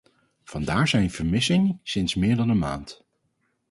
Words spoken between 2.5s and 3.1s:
maand.